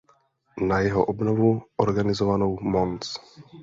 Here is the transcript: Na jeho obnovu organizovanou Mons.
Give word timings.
Na 0.67 0.79
jeho 0.79 1.05
obnovu 1.05 1.53
organizovanou 1.87 2.57
Mons. 2.61 3.19